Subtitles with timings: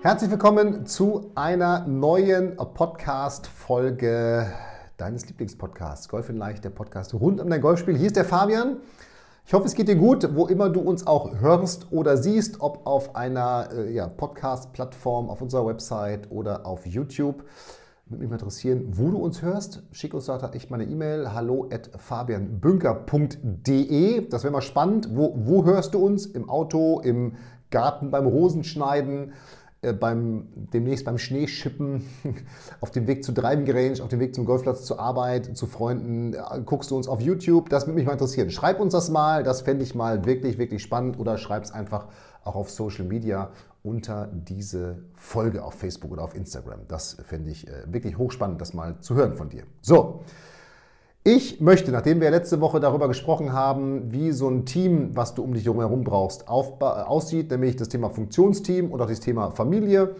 [0.00, 4.46] Herzlich willkommen zu einer neuen Podcast-Folge
[4.96, 6.08] deines Lieblingspodcasts.
[6.08, 7.96] Golf in Leicht, der Podcast rund um dein Golfspiel.
[7.96, 8.76] Hier ist der Fabian.
[9.44, 12.86] Ich hoffe, es geht dir gut, wo immer du uns auch hörst oder siehst, ob
[12.86, 17.42] auf einer äh, ja, Podcast-Plattform, auf unserer Website oder auf YouTube.
[18.06, 19.82] Würde mich mal interessieren, wo du uns hörst.
[19.90, 21.34] Schick uns da echt mal eine E-Mail.
[21.34, 24.28] Hallo at fabianbünker.de.
[24.28, 25.08] Das wäre mal spannend.
[25.12, 26.24] Wo, wo hörst du uns?
[26.24, 27.32] Im Auto, im
[27.70, 29.32] Garten, beim Rosenschneiden?
[29.80, 32.02] Äh, beim, demnächst beim Schneeschippen,
[32.80, 36.34] auf dem Weg zur Driving Range, auf dem Weg zum Golfplatz, zur Arbeit, zu Freunden,
[36.34, 37.68] äh, guckst du uns auf YouTube.
[37.68, 38.50] Das würde mich mal interessieren.
[38.50, 42.06] Schreib uns das mal, das fände ich mal wirklich, wirklich spannend oder schreib es einfach
[42.42, 43.50] auch auf Social Media
[43.84, 46.80] unter diese Folge auf Facebook oder auf Instagram.
[46.88, 49.62] Das fände ich äh, wirklich hochspannend, das mal zu hören von dir.
[49.80, 50.24] So,
[51.30, 55.42] ich möchte, nachdem wir letzte Woche darüber gesprochen haben, wie so ein Team, was du
[55.42, 60.14] um dich herum brauchst, aussieht, nämlich das Thema Funktionsteam und auch das Thema Familie,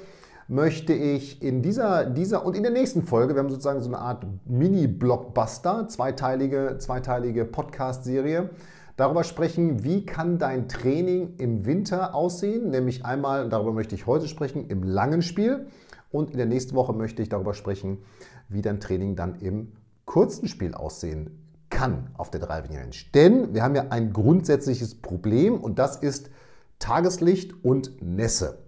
[0.49, 4.01] möchte ich in dieser, dieser und in der nächsten Folge, wir haben sozusagen so eine
[4.01, 8.51] Art Mini-Blockbuster, zweiteilige, zweiteilige Podcast-Serie,
[8.99, 14.29] darüber sprechen, wie kann dein Training im Winter aussehen, nämlich einmal, darüber möchte ich heute
[14.29, 15.69] sprechen, im langen Spiel.
[16.11, 17.99] Und in der nächsten Woche möchte ich darüber sprechen,
[18.49, 19.73] wie dein Training dann im
[20.09, 22.97] kurzen Spiel aussehen kann auf der Driving Range.
[23.15, 26.31] Denn wir haben ja ein grundsätzliches Problem und das ist
[26.79, 28.59] Tageslicht und Nässe.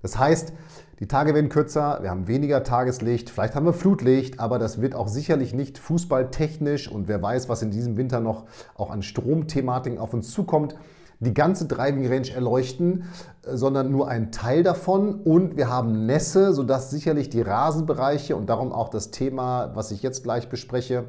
[0.00, 0.54] Das heißt,
[0.98, 4.94] die Tage werden kürzer, wir haben weniger Tageslicht, vielleicht haben wir Flutlicht, aber das wird
[4.94, 9.98] auch sicherlich nicht fußballtechnisch und wer weiß, was in diesem Winter noch auch an Stromthematiken
[9.98, 10.76] auf uns zukommt,
[11.20, 13.04] die ganze Driving Range erleuchten,
[13.42, 15.20] sondern nur ein Teil davon.
[15.22, 20.02] Und wir haben Nässe, sodass sicherlich die Rasenbereiche und darum auch das Thema, was ich
[20.02, 21.04] jetzt gleich bespreche,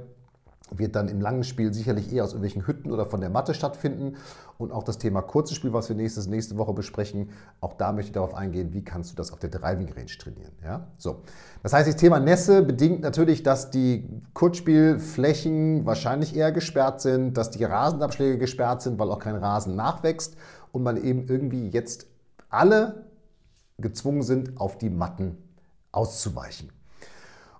[0.72, 4.17] wird dann im langen Spiel sicherlich eher aus irgendwelchen Hütten oder von der Matte stattfinden.
[4.57, 7.29] Und auch das Thema kurzes Spiel, was wir nächstes, nächste Woche besprechen,
[7.61, 10.51] auch da möchte ich darauf eingehen, wie kannst du das auf der Driving Range trainieren.
[10.63, 10.88] Ja?
[10.97, 11.22] So.
[11.63, 17.51] Das heißt, das Thema Nässe bedingt natürlich, dass die Kurzspielflächen wahrscheinlich eher gesperrt sind, dass
[17.51, 20.35] die Rasenabschläge gesperrt sind, weil auch kein Rasen nachwächst
[20.72, 22.07] und man eben irgendwie jetzt
[22.50, 23.06] alle
[23.77, 25.38] gezwungen sind, auf die Matten
[25.91, 26.72] auszuweichen.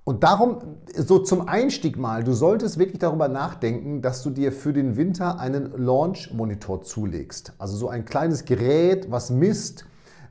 [0.08, 0.60] Und darum,
[0.96, 5.38] so zum Einstieg mal, du solltest wirklich darüber nachdenken, dass du dir für den Winter
[5.38, 7.52] einen Launch-Monitor zulegst.
[7.58, 9.84] Also so ein kleines Gerät, was misst,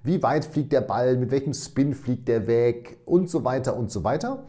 [0.02, 3.90] wie weit fliegt der Ball, mit welchem Spin fliegt der weg und so weiter und
[3.90, 4.44] so weiter.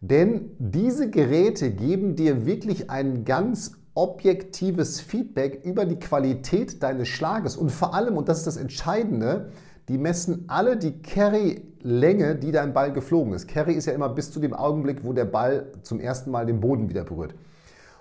[0.00, 7.56] Denn diese Geräte geben dir wirklich ein ganz objektives Feedback über die Qualität deines Schlages
[7.56, 9.50] und vor allem, und das ist das Entscheidende,
[9.88, 13.48] die messen alle die Carry-Länge, die dein Ball geflogen ist.
[13.48, 16.60] Carry ist ja immer bis zu dem Augenblick, wo der Ball zum ersten Mal den
[16.60, 17.34] Boden wieder berührt.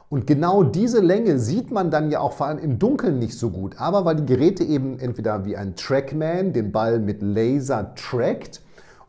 [0.09, 3.50] Und genau diese Länge sieht man dann ja auch vor allem im Dunkeln nicht so
[3.50, 3.80] gut.
[3.80, 8.62] Aber weil die Geräte eben entweder wie ein Trackman den Ball mit Laser trackt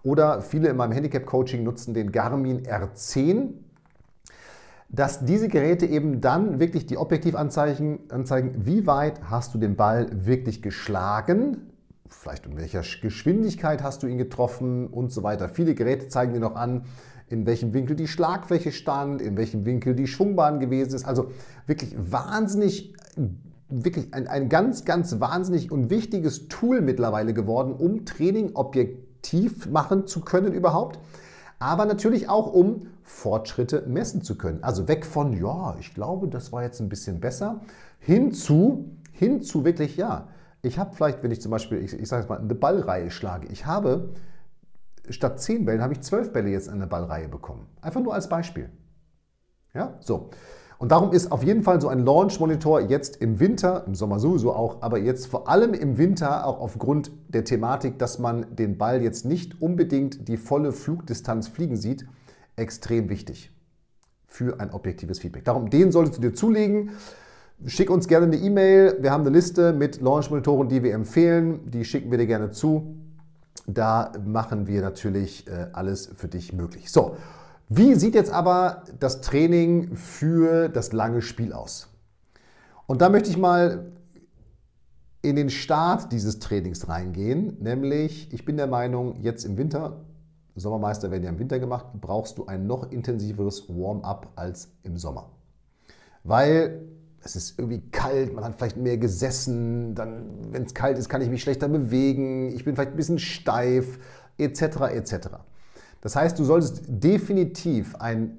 [0.04, 3.48] oder viele in meinem Handicap-Coaching nutzen den Garmin R10,
[4.88, 10.06] dass diese Geräte eben dann wirklich die Objektivanzeigen anzeigen, wie weit hast du den Ball
[10.12, 11.71] wirklich geschlagen,
[12.08, 15.48] vielleicht in welcher Geschwindigkeit hast du ihn getroffen und so weiter.
[15.48, 16.84] Viele Geräte zeigen dir noch an,
[17.28, 21.04] in welchem Winkel die Schlagfläche stand, in welchem Winkel die Schwungbahn gewesen ist.
[21.04, 21.30] Also
[21.66, 22.94] wirklich wahnsinnig,
[23.68, 30.06] wirklich ein, ein ganz, ganz wahnsinnig und wichtiges Tool mittlerweile geworden, um Training objektiv machen
[30.06, 30.98] zu können überhaupt.
[31.58, 34.62] Aber natürlich auch, um Fortschritte messen zu können.
[34.62, 37.60] Also weg von, ja, ich glaube, das war jetzt ein bisschen besser,
[37.98, 40.28] hin zu, hin zu wirklich, ja,
[40.62, 43.48] ich habe vielleicht, wenn ich zum Beispiel, ich, ich sage jetzt mal, eine Ballreihe schlage,
[43.48, 44.10] ich habe
[45.08, 47.66] statt 10 Bällen, habe ich 12 Bälle jetzt in eine Ballreihe bekommen.
[47.80, 48.70] Einfach nur als Beispiel.
[49.74, 50.30] Ja, so.
[50.78, 54.52] Und darum ist auf jeden Fall so ein Launch-Monitor jetzt im Winter, im Sommer sowieso
[54.52, 59.00] auch, aber jetzt vor allem im Winter auch aufgrund der Thematik, dass man den Ball
[59.00, 62.06] jetzt nicht unbedingt die volle Flugdistanz fliegen sieht,
[62.56, 63.52] extrem wichtig
[64.26, 65.44] für ein objektives Feedback.
[65.44, 66.90] Darum, den solltest du dir zulegen.
[67.66, 68.96] Schick uns gerne eine E-Mail.
[69.00, 71.70] Wir haben eine Liste mit Launch-Monitoren, die wir empfehlen.
[71.70, 72.96] Die schicken wir dir gerne zu.
[73.68, 76.90] Da machen wir natürlich äh, alles für dich möglich.
[76.90, 77.16] So,
[77.68, 81.88] wie sieht jetzt aber das Training für das lange Spiel aus?
[82.86, 83.92] Und da möchte ich mal
[85.22, 90.00] in den Start dieses Trainings reingehen, nämlich ich bin der Meinung, jetzt im Winter,
[90.56, 95.30] Sommermeister werden ja im Winter gemacht, brauchst du ein noch intensiveres Warm-up als im Sommer.
[96.24, 96.82] Weil
[97.24, 101.22] es ist irgendwie kalt, man hat vielleicht mehr gesessen, dann, wenn es kalt ist, kann
[101.22, 103.98] ich mich schlechter bewegen, ich bin vielleicht ein bisschen steif,
[104.38, 104.62] etc.
[104.92, 105.14] etc.
[106.00, 108.38] Das heißt, du solltest definitiv ein,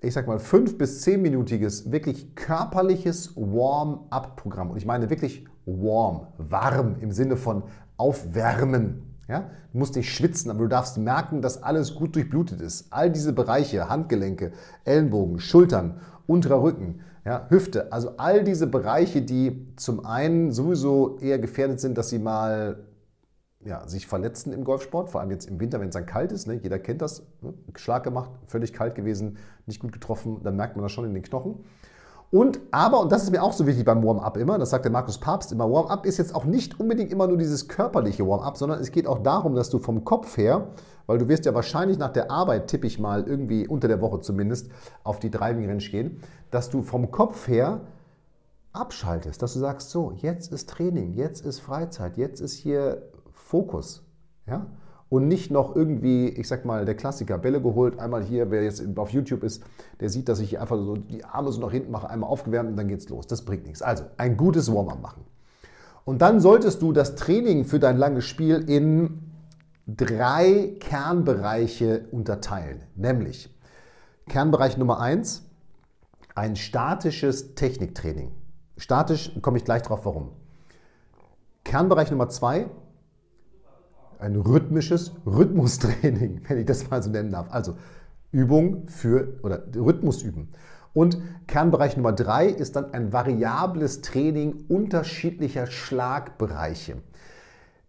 [0.00, 6.96] ich sag mal, fünf- bis zehnminütiges, wirklich körperliches Warm-up-Programm, und ich meine wirklich warm, warm
[7.00, 7.64] im Sinne von
[7.96, 9.02] aufwärmen.
[9.28, 9.50] Ja?
[9.72, 12.86] Du musst nicht schwitzen, aber du darfst merken, dass alles gut durchblutet ist.
[12.90, 14.52] All diese Bereiche, Handgelenke,
[14.84, 21.38] Ellenbogen, Schultern, unterer Rücken, ja, Hüfte, also all diese Bereiche, die zum einen sowieso eher
[21.38, 22.84] gefährdet sind, dass sie mal
[23.64, 26.46] ja, sich verletzen im Golfsport, vor allem jetzt im Winter, wenn es dann kalt ist.
[26.46, 26.54] Ne?
[26.54, 27.22] Jeder kennt das.
[27.42, 27.52] Ne?
[27.74, 31.24] Schlag gemacht, völlig kalt gewesen, nicht gut getroffen, dann merkt man das schon in den
[31.24, 31.64] Knochen.
[32.30, 34.92] Und aber, und das ist mir auch so wichtig beim Warm-up immer, das sagt der
[34.92, 38.80] Markus Papst immer, Warm-up ist jetzt auch nicht unbedingt immer nur dieses körperliche Warm-up, sondern
[38.80, 40.68] es geht auch darum, dass du vom Kopf her,
[41.06, 44.20] weil du wirst ja wahrscheinlich nach der Arbeit, tippe ich mal, irgendwie unter der Woche
[44.20, 44.70] zumindest,
[45.04, 46.20] auf die Driving Range gehen,
[46.50, 47.80] dass du vom Kopf her
[48.72, 54.02] abschaltest, dass du sagst, so, jetzt ist Training, jetzt ist Freizeit, jetzt ist hier Fokus.
[54.46, 54.66] Ja?
[55.08, 58.82] und nicht noch irgendwie, ich sag mal, der Klassiker, Bälle geholt, einmal hier, wer jetzt
[58.96, 59.62] auf YouTube ist,
[60.00, 62.76] der sieht, dass ich einfach so die Arme so nach hinten mache, einmal aufgewärmt und
[62.76, 63.26] dann geht's los.
[63.26, 63.82] Das bringt nichts.
[63.82, 65.24] Also ein gutes Warm-up machen.
[66.04, 69.25] Und dann solltest du das Training für dein langes Spiel in
[69.86, 72.82] drei Kernbereiche unterteilen.
[72.96, 73.54] Nämlich
[74.28, 75.48] Kernbereich Nummer eins,
[76.34, 78.32] ein statisches Techniktraining.
[78.76, 80.32] Statisch komme ich gleich drauf, warum.
[81.64, 82.68] Kernbereich Nummer zwei,
[84.18, 87.46] ein rhythmisches Rhythmustraining, wenn ich das mal so nennen darf.
[87.50, 87.76] Also
[88.32, 90.48] Übung für oder Rhythmus üben.
[90.92, 96.96] Und Kernbereich Nummer drei ist dann ein variables Training unterschiedlicher Schlagbereiche.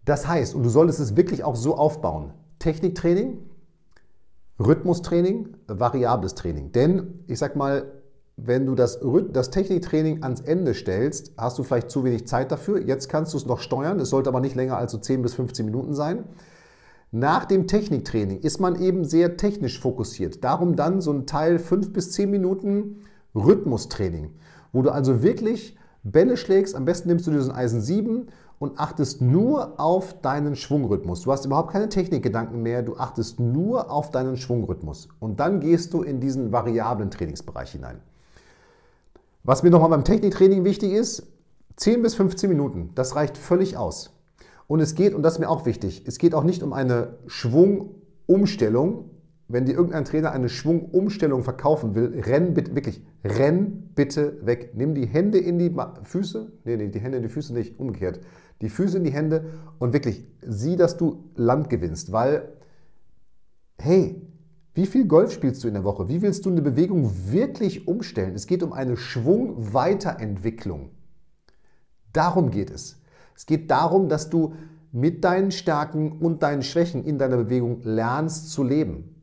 [0.07, 3.39] Das heißt, und du solltest es wirklich auch so aufbauen: Techniktraining,
[4.57, 6.71] Rhythmustraining, variables Training.
[6.71, 7.91] Denn ich sag mal,
[8.37, 9.01] wenn du das,
[9.33, 12.81] das Techniktraining ans Ende stellst, hast du vielleicht zu wenig Zeit dafür.
[12.81, 15.33] Jetzt kannst du es noch steuern, es sollte aber nicht länger als so 10 bis
[15.33, 16.23] 15 Minuten sein.
[17.11, 20.41] Nach dem Techniktraining ist man eben sehr technisch fokussiert.
[20.41, 23.01] Darum dann so ein Teil 5 bis 10 Minuten
[23.35, 24.29] Rhythmustraining,
[24.71, 26.75] wo du also wirklich Bälle schlägst.
[26.75, 28.27] Am besten nimmst du diesen Eisen 7
[28.59, 31.21] und achtest nur auf deinen Schwungrhythmus.
[31.21, 35.09] Du hast überhaupt keine Technikgedanken mehr, du achtest nur auf deinen Schwungrhythmus.
[35.19, 38.01] Und dann gehst du in diesen variablen Trainingsbereich hinein.
[39.43, 41.23] Was mir nochmal beim Techniktraining wichtig ist,
[41.77, 44.13] 10 bis 15 Minuten, das reicht völlig aus.
[44.67, 47.15] Und es geht, und das ist mir auch wichtig, es geht auch nicht um eine
[47.27, 49.11] Schwungumstellung.
[49.49, 54.71] Wenn dir irgendein Trainer eine Schwungumstellung verkaufen will, renn bitte, wirklich, renn bitte weg.
[54.73, 55.73] Nimm die Hände in die
[56.03, 58.19] Füße, nee, nee, die Hände in die Füße nicht, umgekehrt.
[58.61, 59.45] Die Füße in die Hände
[59.79, 62.49] und wirklich sieh, dass du Land gewinnst, weil,
[63.77, 64.21] hey,
[64.73, 66.09] wie viel Golf spielst du in der Woche?
[66.09, 68.35] Wie willst du eine Bewegung wirklich umstellen?
[68.35, 70.89] Es geht um eine Schwungweiterentwicklung.
[72.11, 73.01] Darum geht es.
[73.35, 74.53] Es geht darum, dass du
[74.91, 79.16] mit deinen Stärken und deinen Schwächen in deiner Bewegung lernst zu leben.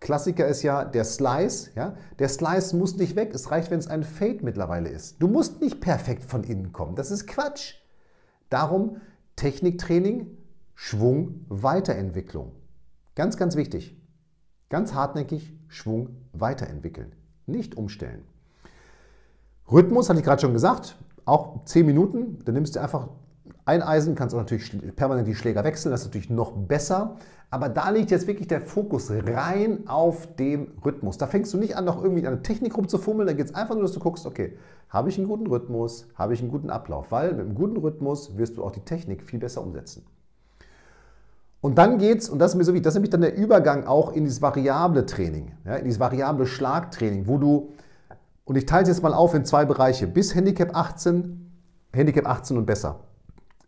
[0.00, 1.70] Klassiker ist ja der Slice.
[1.74, 1.96] Ja?
[2.18, 3.32] Der Slice muss nicht weg.
[3.34, 5.20] Es reicht, wenn es ein Fade mittlerweile ist.
[5.20, 6.94] Du musst nicht perfekt von innen kommen.
[6.94, 7.74] Das ist Quatsch.
[8.48, 9.00] Darum
[9.36, 10.26] Techniktraining,
[10.74, 12.52] Schwung, Weiterentwicklung.
[13.14, 13.96] Ganz, ganz wichtig.
[14.68, 17.14] Ganz hartnäckig Schwung weiterentwickeln,
[17.46, 18.24] nicht umstellen.
[19.70, 22.38] Rhythmus, hatte ich gerade schon gesagt, auch 10 Minuten.
[22.44, 23.08] Dann nimmst du einfach
[23.68, 27.16] ein Eisen, kannst auch natürlich permanent die Schläger wechseln, das ist natürlich noch besser.
[27.50, 31.18] Aber da liegt jetzt wirklich der Fokus rein auf dem Rhythmus.
[31.18, 33.82] Da fängst du nicht an, noch irgendwie eine Technik rumzufummeln, da geht es einfach nur,
[33.82, 34.56] dass du guckst, okay,
[34.88, 38.38] habe ich einen guten Rhythmus, habe ich einen guten Ablauf, weil mit einem guten Rhythmus
[38.38, 40.04] wirst du auch die Technik viel besser umsetzen.
[41.60, 43.86] Und dann geht's, und das ist mir so wichtig, das ist nämlich dann der Übergang
[43.86, 47.72] auch in dieses variable Training, ja, in dieses variable Schlagtraining, wo du,
[48.46, 51.50] und ich teile es jetzt mal auf in zwei Bereiche, bis Handicap 18,
[51.92, 53.00] Handicap 18 und besser,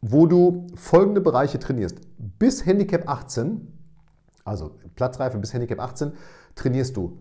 [0.01, 1.99] wo du folgende Bereiche trainierst.
[2.39, 3.67] Bis Handicap 18,
[4.45, 6.13] also Platzreife bis Handicap 18,
[6.55, 7.19] trainierst du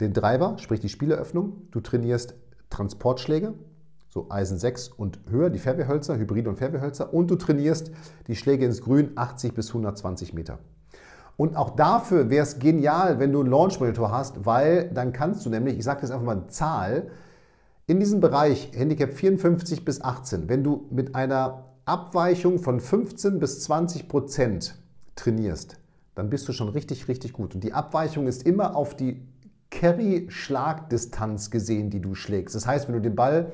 [0.00, 2.34] den Driver, sprich die Spieleröffnung, du trainierst
[2.70, 3.54] Transportschläge,
[4.08, 7.90] so Eisen 6 und höher, die Fairwayhölzer, Hybride und Fairwayhölzer und du trainierst
[8.26, 10.58] die Schläge ins Grün 80 bis 120 Meter.
[11.36, 15.50] Und auch dafür wäre es genial, wenn du einen Launch-Monitor hast, weil dann kannst du
[15.50, 17.10] nämlich, ich sage jetzt einfach mal eine Zahl,
[17.86, 23.62] in diesem Bereich Handicap 54 bis 18, wenn du mit einer Abweichung von 15 bis
[23.64, 24.76] 20 Prozent
[25.16, 25.78] trainierst,
[26.14, 27.54] dann bist du schon richtig, richtig gut.
[27.54, 29.20] Und die Abweichung ist immer auf die
[29.70, 32.54] Carry-Schlagdistanz gesehen, die du schlägst.
[32.54, 33.52] Das heißt, wenn du den Ball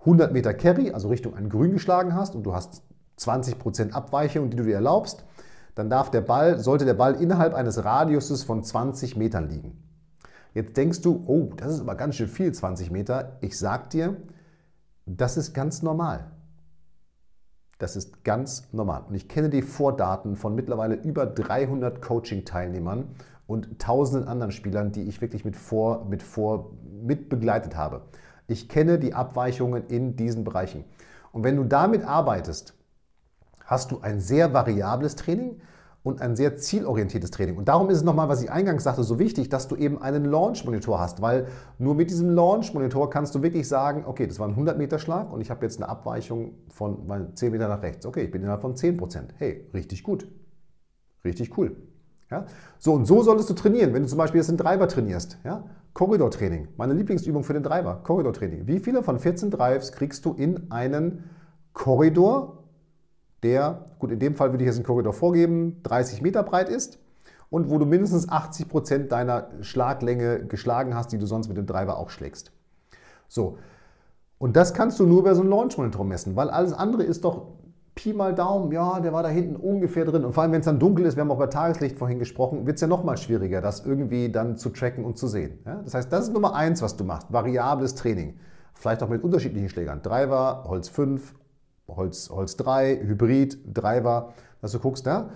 [0.00, 2.82] 100 Meter Carry, also Richtung ein Grün geschlagen hast und du hast
[3.18, 5.24] 20% Abweichung, die du dir erlaubst,
[5.74, 9.82] dann darf der Ball, sollte der Ball innerhalb eines Radiuses von 20 Metern liegen.
[10.52, 13.38] Jetzt denkst du, oh, das ist aber ganz schön viel, 20 Meter.
[13.40, 14.16] Ich sag dir,
[15.06, 16.30] das ist ganz normal.
[17.82, 19.02] Das ist ganz normal.
[19.08, 23.08] Und ich kenne die Vordaten von mittlerweile über 300 Coaching-Teilnehmern
[23.48, 26.70] und tausenden anderen Spielern, die ich wirklich mit vor, mit vor,
[27.02, 28.02] mit begleitet habe.
[28.46, 30.84] Ich kenne die Abweichungen in diesen Bereichen.
[31.32, 32.74] Und wenn du damit arbeitest,
[33.64, 35.60] hast du ein sehr variables Training
[36.02, 37.56] und ein sehr zielorientiertes Training.
[37.56, 40.24] Und darum ist es nochmal, was ich eingangs sagte, so wichtig, dass du eben einen
[40.24, 41.46] Launch-Monitor hast, weil
[41.78, 45.50] nur mit diesem Launch-Monitor kannst du wirklich sagen, okay, das war ein 100-Meter-Schlag und ich
[45.50, 48.04] habe jetzt eine Abweichung von 10 Meter nach rechts.
[48.04, 49.34] Okay, ich bin innerhalb von 10 Prozent.
[49.38, 50.26] Hey, richtig gut.
[51.24, 51.76] Richtig cool.
[52.30, 52.46] Ja?
[52.78, 55.38] So und so solltest du trainieren, wenn du zum Beispiel jetzt den Driver trainierst.
[55.44, 55.64] Ja?
[55.94, 58.66] Korridortraining, meine Lieblingsübung für den Driver, Korridortraining.
[58.66, 61.24] Wie viele von 14 Drives kriegst du in einen
[61.74, 62.61] Korridor
[63.42, 66.98] der, gut, in dem Fall würde ich jetzt einen Korridor vorgeben, 30 Meter breit ist
[67.50, 71.66] und wo du mindestens 80 Prozent deiner Schlaglänge geschlagen hast, die du sonst mit dem
[71.66, 72.52] Driver auch schlägst.
[73.28, 73.58] So.
[74.38, 77.46] Und das kannst du nur bei so einem Launch-Monitor messen, weil alles andere ist doch
[77.94, 80.24] Pi mal Daumen, ja, der war da hinten ungefähr drin.
[80.24, 82.66] Und vor allem, wenn es dann dunkel ist, wir haben auch bei Tageslicht vorhin gesprochen,
[82.66, 85.58] wird es ja nochmal schwieriger, das irgendwie dann zu tracken und zu sehen.
[85.66, 85.82] Ja?
[85.84, 88.38] Das heißt, das ist Nummer eins, was du machst, variables Training.
[88.72, 90.00] Vielleicht auch mit unterschiedlichen Schlägern.
[90.00, 91.34] Driver, Holz 5,
[91.96, 95.30] Holz, Holz 3, Hybrid, Driver, dass du guckst, na,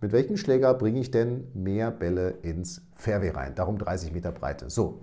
[0.00, 3.54] mit welchem Schläger bringe ich denn mehr Bälle ins Fairway rein?
[3.54, 4.68] Darum 30 Meter Breite.
[4.68, 5.00] So,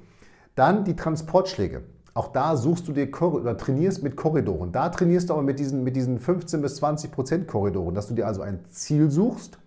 [0.56, 1.84] dann die Transportschläge.
[2.14, 4.72] Auch da suchst du dir oder trainierst mit Korridoren.
[4.72, 8.14] Da trainierst du aber mit diesen, mit diesen 15 bis 20 Prozent Korridoren, dass du
[8.14, 9.58] dir also ein Ziel suchst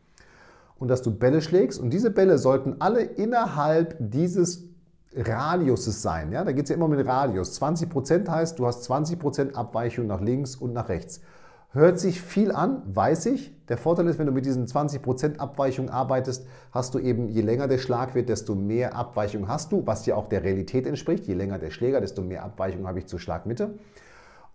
[0.79, 1.81] und dass du Bälle schlägst.
[1.81, 4.74] Und diese Bälle sollten alle innerhalb dieses
[5.17, 6.33] Radiuses sein.
[6.33, 6.45] Ja?
[6.45, 7.61] Da geht es ja immer mit Radius.
[7.61, 11.21] 20% heißt, du hast 20% Abweichung nach links und nach rechts.
[11.75, 13.53] Hört sich viel an, weiß ich.
[13.67, 17.67] Der Vorteil ist, wenn du mit diesen 20% Abweichung arbeitest, hast du eben, je länger
[17.67, 21.27] der Schlag wird, desto mehr Abweichung hast du, was ja auch der Realität entspricht.
[21.27, 23.75] Je länger der Schläger, desto mehr Abweichung habe ich zur Schlagmitte.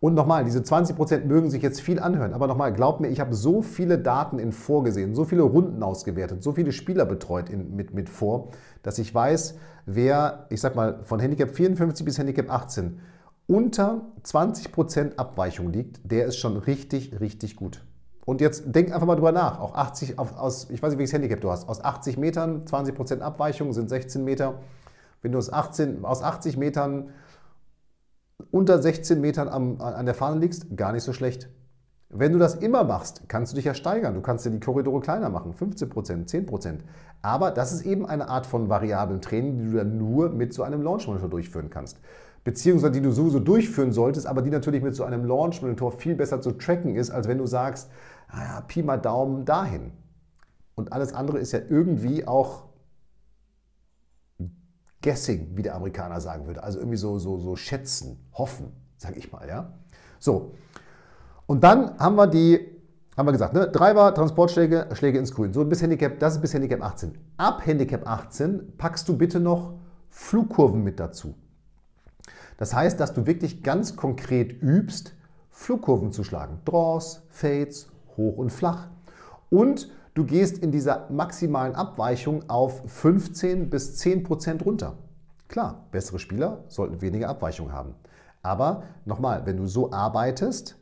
[0.01, 3.35] Und nochmal, diese 20% mögen sich jetzt viel anhören, aber nochmal, glaub mir, ich habe
[3.35, 7.93] so viele Daten in vorgesehen, so viele Runden ausgewertet, so viele Spieler betreut in, mit,
[7.93, 8.51] mit vor,
[8.81, 12.99] dass ich weiß, wer, ich sag mal, von Handicap 54 bis Handicap 18
[13.47, 17.83] unter 20% Abweichung liegt, der ist schon richtig, richtig gut.
[18.23, 19.59] Und jetzt denk einfach mal drüber nach.
[19.59, 21.67] Auch 80, aus, ich weiß nicht, welches Handicap du hast.
[21.67, 24.59] Aus 80 Metern, 20% Abweichung sind 16 Meter.
[25.23, 27.09] Wenn du aus, 18, aus 80 Metern
[28.51, 31.49] unter 16 Metern am, an der Fahne liegst, gar nicht so schlecht.
[32.11, 34.15] Wenn du das immer machst, kannst du dich ja steigern.
[34.15, 36.79] Du kannst ja die Korridore kleiner machen, 15%, 10%.
[37.21, 40.63] Aber das ist eben eine Art von variablen Training, die du dann nur mit so
[40.63, 41.99] einem Launch Monitor durchführen kannst.
[42.43, 46.15] Beziehungsweise die du sowieso durchführen solltest, aber die natürlich mit so einem Launch Monitor viel
[46.15, 47.91] besser zu tracken ist, als wenn du sagst,
[48.33, 49.91] naja, Pi mal Daumen dahin.
[50.73, 52.68] Und alles andere ist ja irgendwie auch
[55.01, 56.63] Guessing, wie der Amerikaner sagen würde.
[56.63, 59.47] Also irgendwie so, so, so schätzen, hoffen, sage ich mal.
[59.47, 59.73] Ja?
[60.19, 60.55] So.
[61.45, 62.59] Und dann haben wir die,
[63.15, 63.67] haben wir gesagt, ne?
[63.67, 65.53] Driver, Transportschläge, Schläge ins Grün.
[65.53, 67.17] So bis Handicap, das ist bis Handicap 18.
[67.37, 69.73] Ab Handicap 18 packst du bitte noch
[70.09, 71.35] Flugkurven mit dazu.
[72.57, 75.13] Das heißt, dass du wirklich ganz konkret übst,
[75.49, 76.59] Flugkurven zu schlagen.
[76.65, 78.87] Draws, Fades, hoch und flach.
[79.49, 84.97] Und Du gehst in dieser maximalen Abweichung auf 15 bis 10 Prozent runter.
[85.47, 87.95] Klar, bessere Spieler sollten weniger Abweichung haben.
[88.41, 90.77] Aber nochmal, wenn du so arbeitest,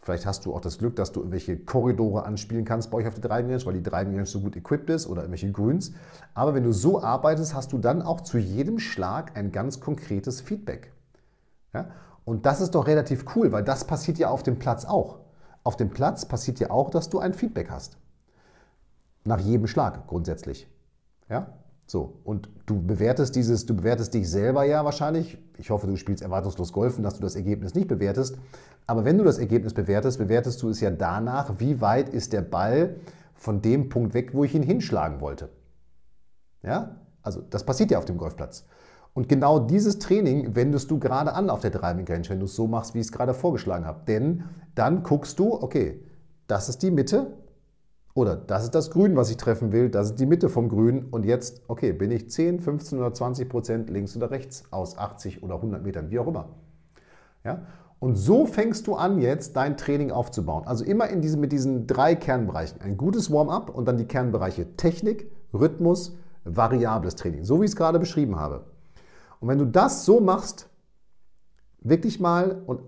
[0.00, 3.14] vielleicht hast du auch das Glück, dass du irgendwelche Korridore anspielen kannst bei euch auf
[3.14, 5.92] der Driving weil die Driving Range so gut equipped ist oder irgendwelche Grüns.
[6.34, 10.40] Aber wenn du so arbeitest, hast du dann auch zu jedem Schlag ein ganz konkretes
[10.40, 10.92] Feedback.
[11.72, 11.90] Ja?
[12.24, 15.20] Und das ist doch relativ cool, weil das passiert ja auf dem Platz auch.
[15.64, 17.98] Auf dem Platz passiert ja auch, dass du ein Feedback hast.
[19.24, 20.68] Nach jedem Schlag grundsätzlich.
[21.28, 21.58] Ja?
[21.86, 25.38] So, und du bewertest dieses, du bewertest dich selber ja wahrscheinlich.
[25.56, 28.36] Ich hoffe, du spielst erwartungslos Golfen, dass du das Ergebnis nicht bewertest.
[28.86, 32.42] Aber wenn du das Ergebnis bewertest, bewertest du es ja danach, wie weit ist der
[32.42, 32.96] Ball
[33.34, 35.48] von dem Punkt weg, wo ich ihn hinschlagen wollte.
[36.62, 36.96] Ja?
[37.22, 38.66] Also, das passiert ja auf dem Golfplatz.
[39.14, 42.54] Und genau dieses Training wendest du gerade an auf der Driving Range, wenn du es
[42.54, 44.02] so machst, wie ich es gerade vorgeschlagen habe.
[44.06, 44.44] Denn
[44.74, 46.04] dann guckst du, okay,
[46.46, 47.32] das ist die Mitte,
[48.18, 51.06] oder das ist das Grün, was ich treffen will, das ist die Mitte vom Grün
[51.12, 55.44] und jetzt, okay, bin ich 10, 15 oder 20 Prozent links oder rechts aus 80
[55.44, 56.48] oder 100 Metern, wie auch immer.
[57.44, 57.62] Ja?
[58.00, 60.64] Und so fängst du an, jetzt dein Training aufzubauen.
[60.66, 62.80] Also immer in diesem, mit diesen drei Kernbereichen.
[62.80, 67.76] Ein gutes Warm-up und dann die Kernbereiche Technik, Rhythmus, variables Training, so wie ich es
[67.76, 68.64] gerade beschrieben habe.
[69.38, 70.68] Und wenn du das so machst,
[71.80, 72.80] wirklich mal und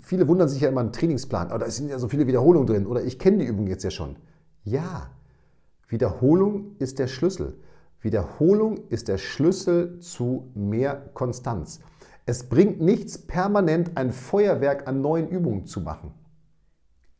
[0.00, 2.86] viele wundern sich ja immer einen Trainingsplan, aber da sind ja so viele Wiederholungen drin
[2.86, 4.16] oder ich kenne die Übung jetzt ja schon.
[4.64, 5.10] Ja,
[5.88, 7.54] Wiederholung ist der Schlüssel.
[8.00, 11.80] Wiederholung ist der Schlüssel zu mehr Konstanz.
[12.26, 16.12] Es bringt nichts, permanent ein Feuerwerk an neuen Übungen zu machen.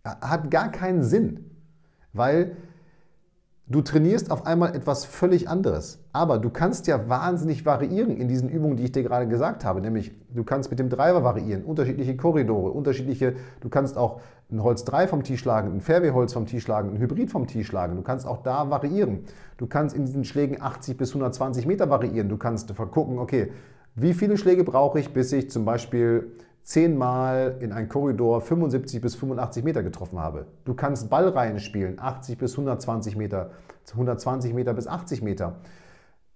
[0.04, 1.50] Hat gar keinen Sinn,
[2.12, 2.56] weil
[3.68, 6.00] Du trainierst auf einmal etwas völlig anderes.
[6.12, 9.80] Aber du kannst ja wahnsinnig variieren in diesen Übungen, die ich dir gerade gesagt habe.
[9.80, 14.84] Nämlich, du kannst mit dem Driver variieren, unterschiedliche Korridore, unterschiedliche, du kannst auch ein Holz
[14.84, 17.96] 3 vom Tee schlagen, ein Fairway-Holz vom Tee schlagen, ein Hybrid vom Tee schlagen.
[17.96, 19.20] Du kannst auch da variieren.
[19.56, 22.28] Du kannst in diesen Schlägen 80 bis 120 Meter variieren.
[22.28, 23.52] Du kannst gucken, okay,
[23.94, 29.14] wie viele Schläge brauche ich, bis ich zum Beispiel zehnmal in einen Korridor 75 bis
[29.16, 30.46] 85 Meter getroffen habe.
[30.64, 33.50] Du kannst Ballreihen spielen, 80 bis 120 Meter,
[33.90, 35.56] 120 Meter bis 80 Meter.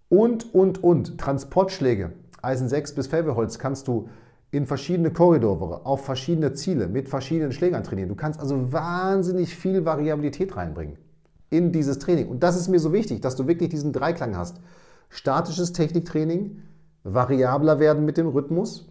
[0.09, 1.19] Und, und, und.
[1.19, 4.09] Transportschläge, Eisen 6 bis Felbeholz kannst du
[4.51, 8.09] in verschiedene Korridore, auf verschiedene Ziele, mit verschiedenen Schlägern trainieren.
[8.09, 10.97] Du kannst also wahnsinnig viel Variabilität reinbringen
[11.51, 12.29] in dieses Training.
[12.29, 14.61] Und das ist mir so wichtig, dass du wirklich diesen Dreiklang hast.
[15.09, 16.63] Statisches Techniktraining,
[17.05, 18.89] variabler werden mit dem Rhythmus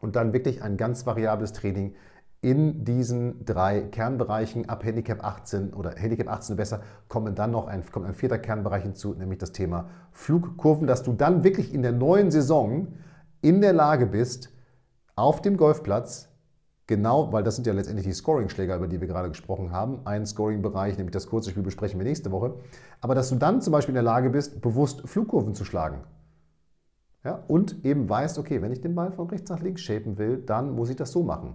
[0.00, 1.94] und dann wirklich ein ganz variables Training
[2.42, 7.84] in diesen drei Kernbereichen ab Handicap 18 oder Handicap 18 besser kommen dann noch ein,
[7.92, 11.92] kommt ein vierter Kernbereich hinzu, nämlich das Thema Flugkurven, dass du dann wirklich in der
[11.92, 12.88] neuen Saison
[13.42, 14.50] in der Lage bist,
[15.16, 16.30] auf dem Golfplatz
[16.86, 20.26] genau, weil das sind ja letztendlich die Scoring-Schläger, über die wir gerade gesprochen haben, ein
[20.26, 22.54] Scoring-Bereich, nämlich das kurze Spiel besprechen wir nächste Woche,
[23.00, 26.00] aber dass du dann zum Beispiel in der Lage bist, bewusst Flugkurven zu schlagen.
[27.22, 30.38] Ja, und eben weißt, okay, wenn ich den Ball von rechts nach links shapen will,
[30.38, 31.54] dann muss ich das so machen.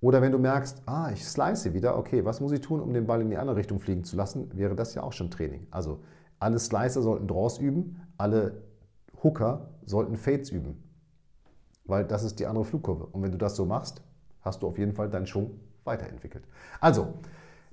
[0.00, 3.06] Oder wenn du merkst, ah, ich slice wieder, okay, was muss ich tun, um den
[3.06, 5.66] Ball in die andere Richtung fliegen zu lassen, wäre das ja auch schon Training.
[5.70, 6.00] Also
[6.38, 8.62] alle Slicer sollten Draws üben, alle
[9.22, 10.82] Hooker sollten Fades üben.
[11.84, 13.06] Weil das ist die andere Flugkurve.
[13.06, 14.02] Und wenn du das so machst,
[14.40, 16.44] hast du auf jeden Fall deinen Schwung weiterentwickelt.
[16.80, 17.14] Also,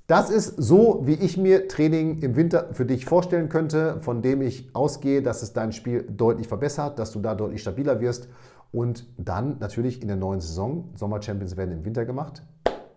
[0.08, 4.42] das ist so, wie ich mir Training im Winter für dich vorstellen könnte, von dem
[4.42, 8.30] ich ausgehe, dass es dein Spiel deutlich verbessert, dass du da deutlich stabiler wirst
[8.72, 12.42] und dann natürlich in der neuen Saison, Sommer Champions werden im Winter gemacht,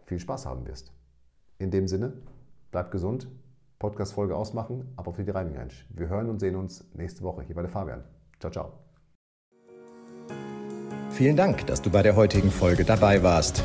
[0.06, 0.92] viel Spaß haben wirst.
[1.58, 2.12] In dem Sinne,
[2.70, 3.28] bleib gesund,
[3.80, 5.72] Podcast-Folge ausmachen, ab auf die Driving Range.
[5.90, 8.04] Wir hören und sehen uns nächste Woche hier bei der Fabian.
[8.38, 8.72] Ciao, ciao.
[11.11, 13.64] Vielen Dank, dass du bei der heutigen Folge dabei warst.